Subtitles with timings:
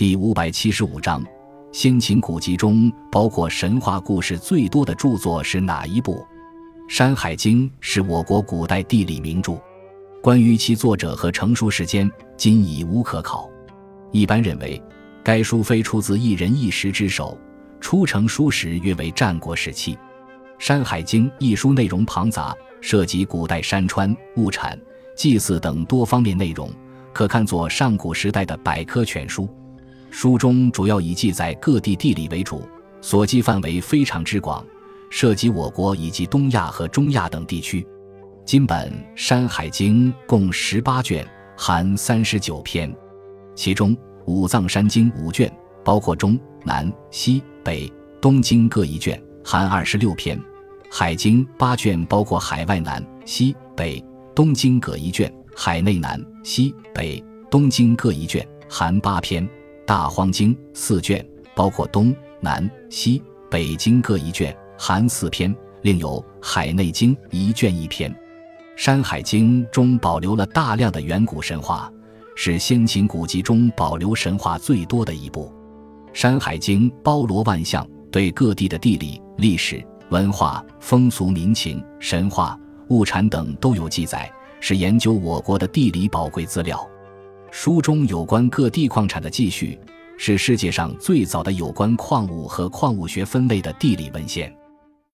[0.00, 1.22] 第五百七十五章，
[1.72, 6.14] 先秦古籍中包括神话故事最多的著作是哪一部？
[6.88, 9.60] 《山海经》是我国古代地理名著，
[10.22, 13.46] 关于其作者和成书时间，今已无可考。
[14.10, 14.82] 一般认为，
[15.22, 17.36] 该书非出自一人一时之手，
[17.78, 19.94] 出成书时约为战国时期。
[20.58, 24.80] 《山海经》一书内容庞杂，涉及古代山川、物产、
[25.14, 26.72] 祭祀等多方面内容，
[27.12, 29.46] 可看作上古时代的百科全书。
[30.10, 32.68] 书中主要以记载各地地理为主，
[33.00, 34.64] 所记范围非常之广，
[35.08, 37.86] 涉及我国以及东亚和中亚等地区。
[38.44, 42.92] 今本《山海经》共十八卷，含三十九篇，
[43.54, 43.96] 其中
[44.26, 45.50] 五藏山经五卷，
[45.84, 47.90] 包括中南西北
[48.20, 50.38] 东经各一卷，含二十六篇。
[50.90, 54.04] 海经八卷，包括海外南、西、北、
[54.34, 59.46] 东经各一卷；海内南、西、北、东经各一卷，含八篇；
[59.90, 68.08] 大荒经四卷，包括东南、西、北经各一卷，含四篇；另有海内经一卷一篇。
[68.76, 71.92] 《山海经》中保留了大量的远古神话，
[72.36, 75.52] 是先秦古籍中保留神话最多的一部。
[76.16, 79.84] 《山海经》包罗万象，对各地的地理、历史。
[80.10, 82.56] 文化、风俗民情、神话、
[82.90, 86.80] 物产等都有记载，是研究我国的地理宝贵资料。
[87.50, 89.78] 书中有关各地矿产的记叙，
[90.16, 94.54] 是世界上最早的有关矿物和矿物学分类的地理文献。